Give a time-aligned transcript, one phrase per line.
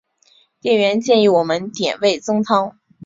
[0.61, 2.79] 店员建议我们点味噌汤